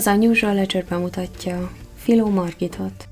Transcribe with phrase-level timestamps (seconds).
[0.00, 3.08] Az Unusual Ledger bemutatja Filó Margitot.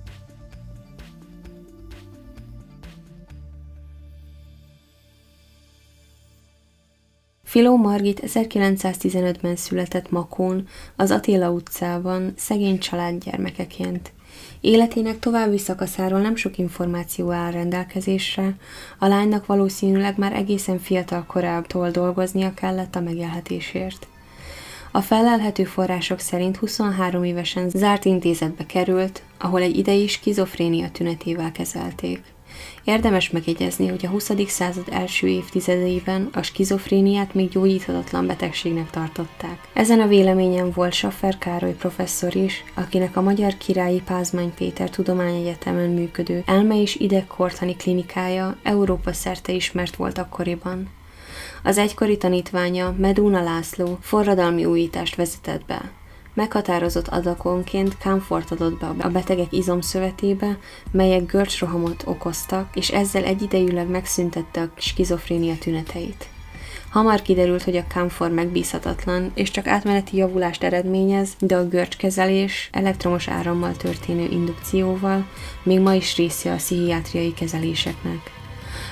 [7.45, 14.13] Filó Margit 1915-ben született Makón, az Attila utcában, szegény család gyermekeként.
[14.61, 18.57] Életének további szakaszáról nem sok információ áll rendelkezésre,
[18.99, 24.07] a lánynak valószínűleg már egészen fiatal korábtól dolgoznia kellett a megélhetésért.
[24.93, 32.21] A felelhető források szerint 23 évesen zárt intézetbe került, ahol egy ideig skizofrénia tünetével kezelték.
[32.85, 34.31] Érdemes megjegyezni, hogy a 20.
[34.47, 39.69] század első évtizedeiben a skizofréniát még gyógyíthatatlan betegségnek tartották.
[39.73, 45.91] Ezen a véleményen volt Schaffer Károly professzor is, akinek a Magyar Királyi Pázmány Péter Tudományegyetemen
[45.91, 50.98] működő elme- és idegkortani klinikája Európa szerte ismert volt akkoriban.
[51.63, 55.91] Az egykori tanítványa Meduna László forradalmi újítást vezetett be.
[56.35, 60.59] Meghatározott adakonként kámfort adott be a betegek izomszövetébe,
[60.91, 66.29] melyek görcsrohamot okoztak, és ezzel egyidejűleg megszüntette a skizofrénia tüneteit.
[66.91, 73.29] Hamar kiderült, hogy a kámfor megbízhatatlan, és csak átmeneti javulást eredményez, de a görcskezelés elektromos
[73.29, 75.27] árammal történő indukcióval
[75.63, 78.38] még ma is része a pszichiátriai kezeléseknek.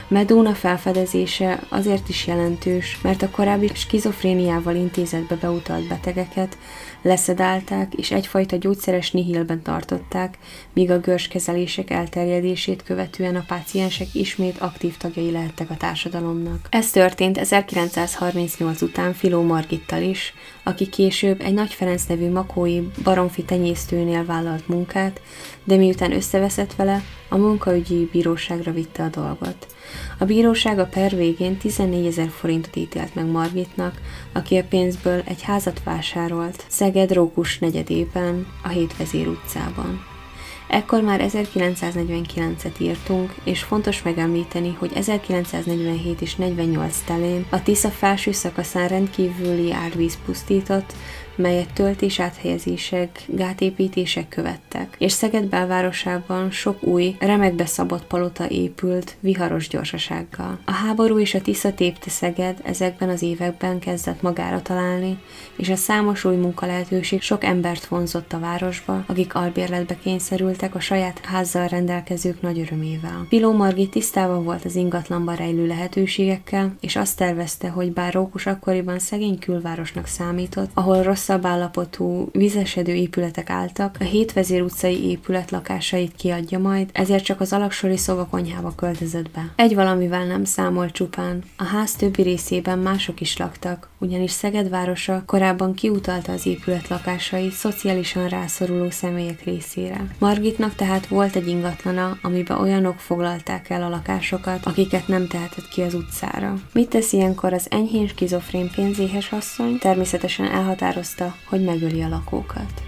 [0.09, 6.59] Medúna felfedezése azért is jelentős, mert a korábbi skizofréniával intézetbe beutalt betegeket
[7.03, 10.39] leszedálták és egyfajta gyógyszeres nihilben tartották,
[10.73, 16.67] míg a görskezelések elterjedését követően a páciensek ismét aktív tagjai lehettek a társadalomnak.
[16.71, 23.45] Ez történt 1938 után Filó Margittal is, aki később egy Nagy Ferenc nevű makói baromfi
[23.45, 25.21] tenyésztőnél vállalt munkát,
[25.65, 29.67] de miután összeveszett vele, a munkaügyi bíróságra vitte a dolgot.
[30.19, 34.01] A bíróság a per végén 14 ezer forintot ítélt meg Margitnak,
[34.33, 40.05] aki a pénzből egy házat vásárolt Szeged Rókus negyedében, a Hétvezér utcában.
[40.69, 48.33] Ekkor már 1949-et írtunk, és fontos megemlíteni, hogy 1947 és 48 telén a Tisza felső
[48.33, 50.93] szakaszán rendkívüli árvíz pusztított,
[51.37, 59.69] melyet töltés áthelyezések, gátépítések követtek, és Szeged belvárosában sok új, remekbe szabott palota épült viharos
[59.69, 60.59] gyorsasággal.
[60.65, 65.19] A háború és a Tisza tépte Szeged ezekben az években kezdett magára találni,
[65.57, 71.21] és a számos új munkalehetőség sok embert vonzott a városba, akik albérletbe kényszerültek a saját
[71.25, 73.27] házzal rendelkezők nagy örömével.
[73.29, 78.99] Piló Margit tisztában volt az ingatlanban rejlő lehetőségekkel, és azt tervezte, hogy bár Rókus akkoriban
[78.99, 86.15] szegény külvárosnak számított, ahol rossz rosszabb állapotú, vizesedő épületek álltak, a hétvezér utcai épület lakásait
[86.17, 89.53] kiadja majd, ezért csak az alaksori szobakonyhába költözött be.
[89.57, 91.43] Egy valamivel nem számolt csupán.
[91.57, 97.53] A ház többi részében mások is laktak, ugyanis Szeged városa korábban kiutalta az épület lakásait
[97.53, 100.07] szociálisan rászoruló személyek részére.
[100.19, 105.83] Margitnak tehát volt egy ingatlana, amiben olyanok foglalták el a lakásokat, akiket nem tehetett ki
[105.83, 106.55] az utcára.
[106.73, 109.79] Mit tesz ilyenkor az enyhén skizofrén pénzéhes asszony?
[109.79, 112.83] Természetesen elhatározta határozta, hogy megöli a lakókat.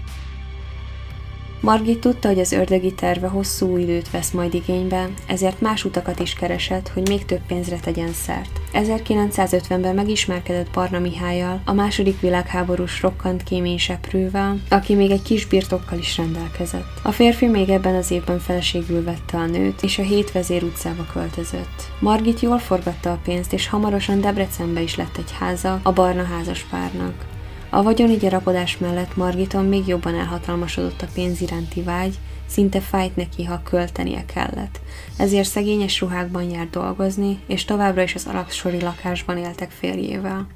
[1.61, 6.33] Margit tudta, hogy az ördögi terve hosszú időt vesz majd igénybe, ezért más utakat is
[6.33, 8.59] keresett, hogy még több pénzre tegyen szert.
[8.73, 16.17] 1950-ben megismerkedett Barna Mihályjal, a második világháborús rokkant kéményseprővel, aki még egy kis birtokkal is
[16.17, 16.99] rendelkezett.
[17.03, 21.05] A férfi még ebben az évben feleségül vette a nőt, és a hét vezér utcába
[21.13, 21.91] költözött.
[21.99, 26.65] Margit jól forgatta a pénzt, és hamarosan Debrecenbe is lett egy háza a Barna házas
[26.69, 27.37] párnak.
[27.71, 33.43] A vagyoni gyarapodás mellett Margiton még jobban elhatalmasodott a pénz iránti vágy, szinte fájt neki,
[33.43, 34.79] ha költenie kellett.
[35.17, 40.47] Ezért szegényes ruhákban járt dolgozni, és továbbra is az alaksori lakásban éltek férjével.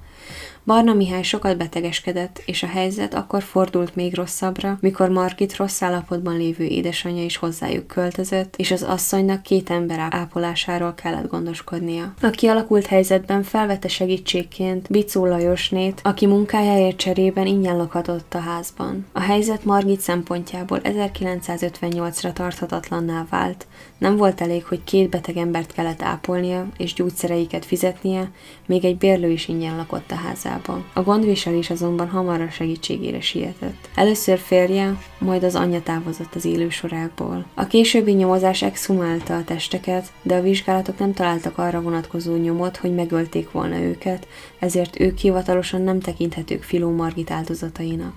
[0.66, 6.38] Barna Mihály sokat betegeskedett, és a helyzet akkor fordult még rosszabbra, mikor Margit rossz állapotban
[6.38, 12.14] lévő édesanyja is hozzájuk költözött, és az asszonynak két ember ápolásáról kellett gondoskodnia.
[12.22, 19.06] A kialakult helyzetben felvette segítségként Bicó Lajosnét, aki munkájáért cserében ingyen lakhatott a házban.
[19.12, 23.68] A helyzet Margit szempontjából 1958-ra tarthatatlanná vált,
[23.98, 28.32] nem volt elég, hogy két beteg embert kellett ápolnia és gyógyszereiket fizetnie,
[28.66, 30.53] még egy bérlő is ingyen lakott a házában.
[30.94, 33.90] A gondviselés azonban hamar a segítségére sietett.
[33.96, 37.46] Először férje, majd az anyja távozott az élősorákból.
[37.54, 42.96] A későbbi nyomozás exhumálta a testeket, de a vizsgálatok nem találtak arra vonatkozó nyomot, hogy
[42.96, 44.28] megölték volna őket,
[44.60, 48.14] ezért ők hivatalosan nem tekinthetők Filó Margit áldozatainak.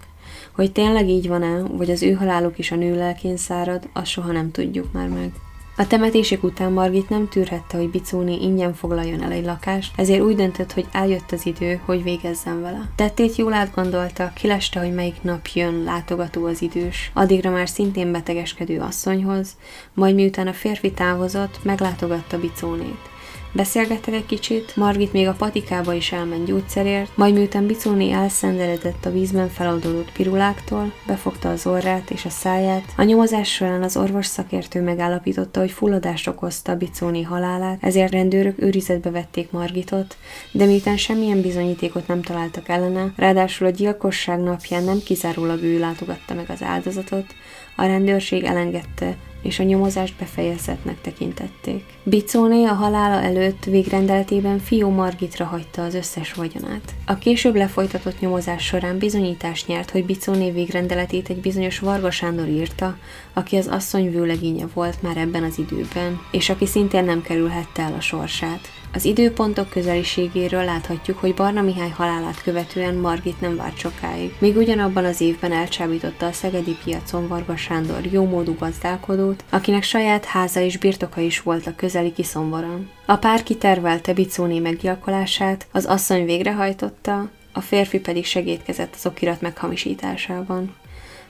[0.55, 4.33] Hogy tényleg így van-e, vagy az ő haláluk is a nő lelkén szárad, azt soha
[4.33, 5.33] nem tudjuk már meg.
[5.78, 10.37] A temetések után Margit nem tűrhette, hogy Bicóni ingyen foglaljon el egy lakást, ezért úgy
[10.37, 12.88] döntött, hogy eljött az idő, hogy végezzen vele.
[12.94, 18.81] Tettét jól átgondolta, kileste, hogy melyik nap jön látogató az idős, addigra már szintén betegeskedő
[18.81, 19.56] asszonyhoz,
[19.94, 23.14] majd miután a férfi távozott, meglátogatta Bicónét.
[23.56, 29.11] Beszélgettek egy kicsit, Margit még a patikába is elment gyógyszerért, majd miután Bicóni elszenderedett a
[29.11, 32.85] vízben feloldódott piruláktól, befogta az orrát és a száját.
[32.97, 39.11] A nyomozás során az orvos szakértő megállapította, hogy fulladást okozta Bicóni halálát, ezért rendőrök őrizetbe
[39.11, 40.17] vették Margitot,
[40.52, 46.35] de miután semmilyen bizonyítékot nem találtak ellene, ráadásul a gyilkosság napján nem kizárólag ő látogatta
[46.35, 47.35] meg az áldozatot,
[47.76, 51.84] a rendőrség elengedte és a nyomozást befejezetnek tekintették.
[52.02, 56.94] Bicóné a halála előtt végrendeletében fiú Margitra hagyta az összes vagyonát.
[57.06, 62.96] A később lefolytatott nyomozás során bizonyítás nyert, hogy Bicóné végrendeletét egy bizonyos Varga Sándor írta,
[63.32, 67.94] aki az asszony vőlegénye volt már ebben az időben, és aki szintén nem kerülhette el
[67.99, 68.61] a sorsát.
[68.96, 74.34] Az időpontok közeliségéről láthatjuk, hogy Barna Mihály halálát követően Margit nem várt sokáig.
[74.38, 80.60] Még ugyanabban az évben elcsábította a Szegedi piacon Varga Sándor jómódú gazdálkodót, akinek saját háza
[80.60, 82.90] és birtoka is volt a közeli kiszomboron.
[83.06, 90.75] A pár kitervelte Bicóné meggyilkolását, az asszony végrehajtotta, a férfi pedig segítkezett az okirat meghamisításában.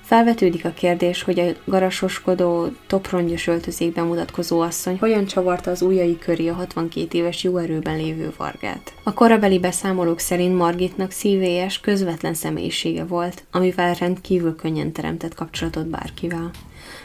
[0.07, 6.49] Felvetődik a kérdés, hogy a garasoskodó, toprongyos öltözékben mutatkozó asszony hogyan csavarta az ujjai köré
[6.49, 8.95] a 62 éves jó erőben lévő vargát.
[9.03, 16.51] A korabeli beszámolók szerint Margitnak szívélyes, közvetlen személyisége volt, amivel rendkívül könnyen teremtett kapcsolatot bárkivel.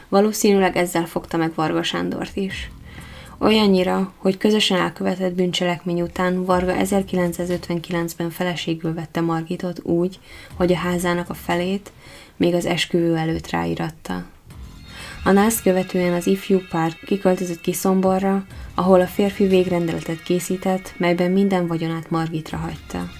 [0.08, 2.70] Valószínűleg ezzel fogta meg Varga Sándort is.
[3.38, 10.18] Olyannyira, hogy közösen elkövetett bűncselekmény után Varga 1959-ben feleségül vette Margitot úgy,
[10.54, 11.92] hogy a házának a felét,
[12.36, 14.24] még az esküvő előtt ráiratta.
[15.24, 18.44] A nász követően az ifjú pár kiköltözött Kiszomborra,
[18.74, 23.10] ahol a férfi végrendeletet készített, melyben minden vagyonát Margitra hagyta.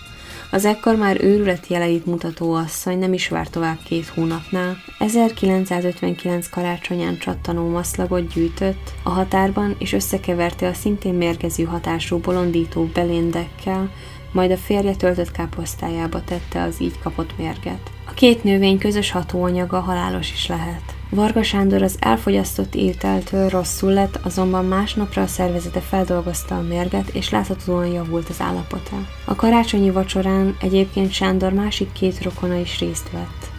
[0.50, 4.76] Az ekkor már őrület jeleit mutató asszony nem is vár tovább két hónapnál.
[4.98, 13.90] 1959 karácsonyán csattanó maszlagot gyűjtött a határban, és összekeverte a szintén mérgező hatású bolondító beléndekkel,
[14.32, 17.90] majd a férje töltött káposztájába tette az így kapott mérget.
[18.12, 20.82] A két növény közös hatóanyaga halálos is lehet.
[21.10, 27.30] Varga Sándor az elfogyasztott ételtől rosszul lett, azonban másnapra a szervezete feldolgozta a mérget, és
[27.30, 28.96] láthatóan javult az állapota.
[29.24, 33.50] A karácsonyi vacsorán egyébként Sándor másik két rokona is részt vett.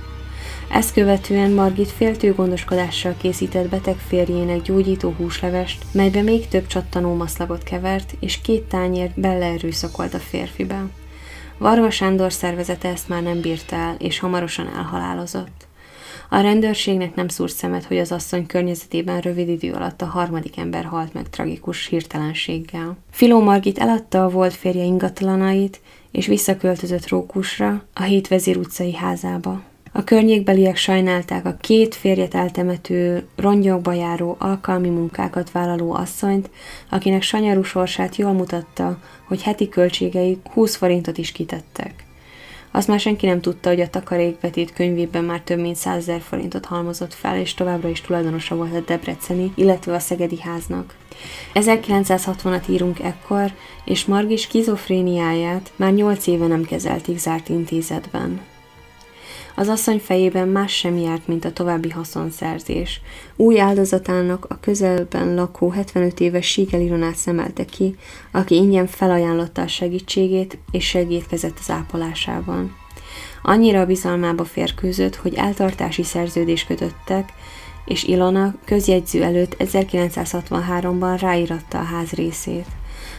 [0.70, 7.64] Ezt követően Margit féltő gondoskodással készített beteg férjének gyógyító húslevest, melybe még több csattanó maszlagot
[7.64, 10.86] kevert, és két tányért beleerőszakolt a férfibe.
[11.58, 15.68] Varga Sándor szervezete ezt már nem bírta el, és hamarosan elhalálozott.
[16.30, 20.84] A rendőrségnek nem szúrt szemet, hogy az asszony környezetében rövid idő alatt a harmadik ember
[20.84, 22.98] halt meg tragikus hirtelenséggel.
[23.12, 29.62] Filó Margit eladta a volt férje ingatlanait, és visszaköltözött Rókusra, a Hétvezér utcai házába.
[29.96, 36.50] A környékbeliek sajnálták a két férjet eltemető, rongyokba járó, alkalmi munkákat vállaló asszonyt,
[36.90, 38.98] akinek sanyarú sorsát jól mutatta,
[39.28, 42.06] hogy heti költségei 20 forintot is kitettek.
[42.72, 46.66] Azt már senki nem tudta, hogy a takarékvetét könyvében már több mint 100 ezer forintot
[46.66, 50.96] halmozott fel, és továbbra is tulajdonosa volt a Debreceni, illetve a Szegedi háznak.
[51.54, 53.52] 1960-at írunk ekkor,
[53.86, 58.42] és Margis kizofréniáját már 8 éve nem kezelték zárt intézetben.
[59.56, 63.02] Az asszony fejében más sem járt, mint a további haszonszerzés.
[63.36, 67.96] Új áldozatának a közelben lakó 75 éves Sígel Ironát szemelte ki,
[68.32, 72.76] aki ingyen felajánlotta a segítségét és segítkezett az ápolásában.
[73.42, 77.34] Annyira a bizalmába férkőzött, hogy eltartási szerződést kötöttek,
[77.86, 82.68] és Ilona közjegyző előtt 1963-ban ráíratta a ház részét.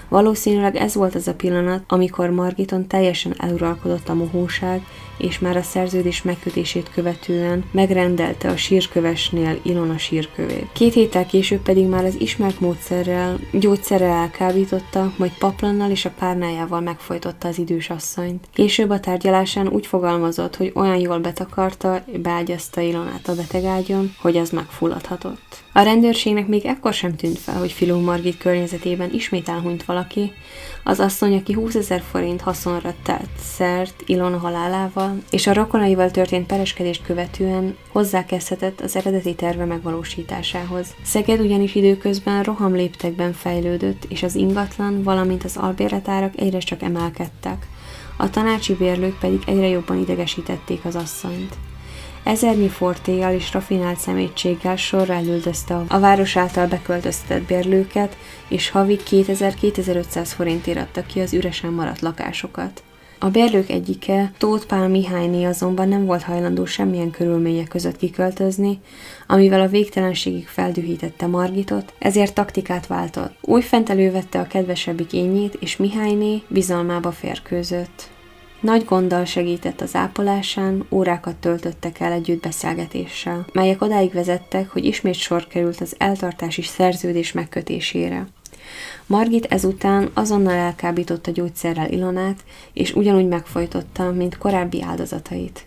[0.08, 4.86] Valószínűleg ez volt az a pillanat, amikor Margiton teljesen eluralkodott a mohóság,
[5.16, 10.68] és már a szerződés megkötését követően megrendelte a sírkövesnél Ilona sírkövét.
[10.72, 16.80] Két héttel később pedig már az ismert módszerrel, gyógyszerrel elkábította, majd paplannal és a párnájával
[16.80, 18.48] megfojtotta az idős asszonyt.
[18.52, 24.50] Később a tárgyalásán úgy fogalmazott, hogy olyan jól betakarta, beágyazta Ilonát a betegágyon, hogy az
[24.50, 25.63] megfulladhatott.
[25.76, 30.32] A rendőrségnek még ekkor sem tűnt fel, hogy Filó Margit környezetében ismét elhunyt valaki,
[30.84, 36.46] az asszony, aki 20 ezer forint haszonra tett szert Ilona halálával, és a rokonaival történt
[36.46, 40.94] pereskedést követően hozzákezdhetett az eredeti terve megvalósításához.
[41.02, 47.66] Szeged ugyanis időközben roham léptekben fejlődött, és az ingatlan, valamint az albérletárak egyre csak emelkedtek.
[48.16, 51.56] A tanácsi bérlők pedig egyre jobban idegesítették az asszonyt.
[52.24, 58.16] Ezernyi fortéjal és rafinált szemétséggel sorra elüldözte a város által beköltöztetett bérlőket,
[58.48, 62.82] és havi 2000-2500 forintért adta ki az üresen maradt lakásokat.
[63.18, 68.80] A bérlők egyike, Tóth Pál Mihályné azonban nem volt hajlandó semmilyen körülmények között kiköltözni,
[69.26, 73.34] amivel a végtelenségig feldühítette Margitot, ezért taktikát váltott.
[73.40, 78.12] Újfent elővette a kedvesebbik ényét, és Mihályné bizalmába férkőzött.
[78.64, 85.14] Nagy gonddal segített az ápolásán, órákat töltöttek el együtt beszélgetéssel, melyek odáig vezettek, hogy ismét
[85.14, 88.26] sor került az eltartási szerződés megkötésére.
[89.06, 95.66] Margit ezután azonnal elkábította gyógyszerrel Ilonát, és ugyanúgy megfojtotta, mint korábbi áldozatait.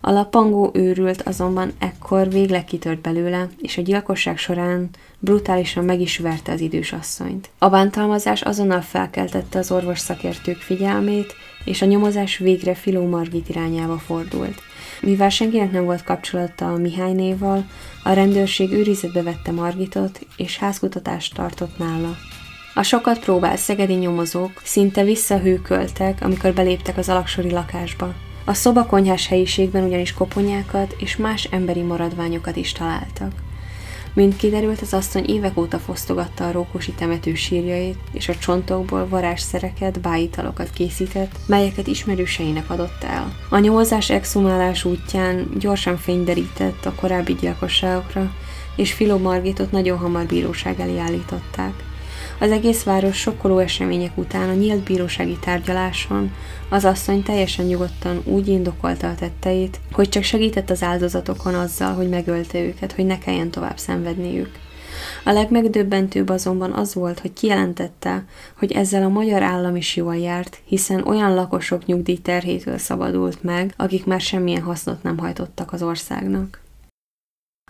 [0.00, 6.18] A lapangó őrült azonban ekkor végleg kitört belőle, és a gyilkosság során brutálisan meg is
[6.18, 7.50] verte az idős asszonyt.
[7.58, 11.34] A bántalmazás azonnal felkeltette az orvos szakértők figyelmét,
[11.64, 14.62] és a nyomozás végre Filó Margit irányába fordult.
[15.00, 17.64] Mivel senkinek nem volt kapcsolata a Mihály névval,
[18.02, 22.16] a rendőrség őrizetbe vette Margitot, és házkutatást tartott nála.
[22.74, 28.14] A sokat próbál szegedi nyomozók szinte visszahőköltek, amikor beléptek az alaksori lakásba.
[28.48, 33.32] A szobakonyhás helyiségben ugyanis koponyákat és más emberi maradványokat is találtak.
[34.14, 40.00] Mint kiderült, az asszony évek óta fosztogatta a rókosi temető sírjait, és a csontokból varázsszereket,
[40.00, 43.36] bájitalokat készített, melyeket ismerőseinek adott el.
[43.50, 48.34] A nyomozás exhumálás útján gyorsan fényderített a korábbi gyilkosságokra,
[48.76, 51.85] és Filó Margitot nagyon hamar bíróság elé állították.
[52.38, 56.32] Az egész város sokkoló események után a nyílt bírósági tárgyaláson
[56.68, 62.08] az asszony teljesen nyugodtan úgy indokolta a tetteit, hogy csak segített az áldozatokon azzal, hogy
[62.08, 64.50] megölte őket, hogy ne kelljen tovább szenvedniük.
[65.24, 68.24] A legmegdöbbentőbb azonban az volt, hogy kijelentette,
[68.58, 74.06] hogy ezzel a magyar állam is jól járt, hiszen olyan lakosok nyugdíjterhétől szabadult meg, akik
[74.06, 76.64] már semmilyen hasznot nem hajtottak az országnak.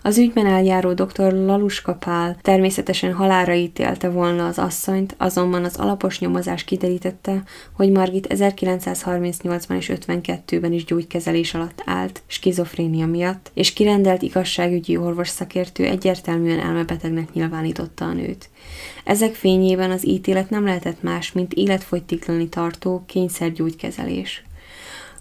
[0.03, 1.33] Az ügyben eljáró dr.
[1.33, 8.27] Laluska Pál természetesen halára ítélte volna az asszonyt, azonban az alapos nyomozás kiderítette, hogy Margit
[8.29, 16.59] 1938-ban és 52-ben is gyógykezelés alatt állt, skizofrénia miatt, és kirendelt igazságügyi orvos szakértő egyértelműen
[16.59, 18.49] elmebetegnek nyilvánította a nőt.
[19.03, 24.43] Ezek fényében az ítélet nem lehetett más, mint életfogytiklani tartó kényszergyógykezelés.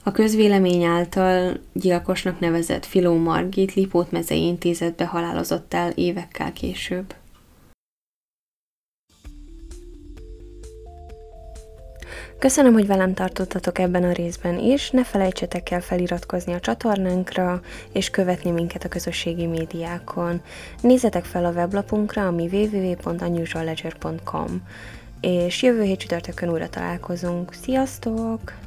[0.06, 7.14] A közvélemény által gyilkosnak nevezett Filó Margit Lipót mezei intézetbe halálozott el évekkel később.
[12.38, 17.60] Köszönöm, hogy velem tartottatok ebben a részben is, ne felejtsetek el feliratkozni a csatornánkra,
[17.92, 20.40] és követni minket a közösségi médiákon.
[20.80, 24.62] Nézzetek fel a weblapunkra, ami www.unusualledger.com,
[25.20, 27.52] és jövő hét csütörtökön újra találkozunk.
[27.52, 28.65] Sziasztok!